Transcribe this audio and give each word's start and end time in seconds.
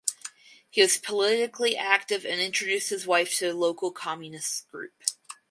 He 0.67 0.81
was 0.81 0.97
politically 0.97 1.77
active 1.77 2.25
and 2.25 2.41
introduced 2.41 2.89
his 2.89 3.05
wife 3.05 3.35
to 3.37 3.49
the 3.49 3.53
local 3.53 3.91
Communists 3.91 4.61
group. 4.61 4.93